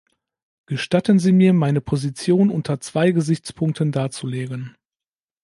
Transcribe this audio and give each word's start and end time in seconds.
Gestatten 0.65 1.19
Sie 1.19 1.31
mir, 1.31 1.53
meine 1.53 1.79
Position 1.79 2.49
unter 2.49 2.79
zwei 2.79 3.11
Gesichtspunkten 3.11 3.91
darzulegen. 3.91 4.75